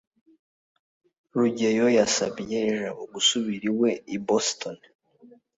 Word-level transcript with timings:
rugeyo 1.39 1.87
yasabye 1.97 2.57
jabo 2.77 3.03
gusubira 3.13 3.63
iwe 3.71 3.89
i 4.15 4.17
boston 4.27 4.77